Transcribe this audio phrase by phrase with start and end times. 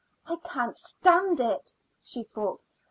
[0.25, 2.63] "I can't stand it," she thought.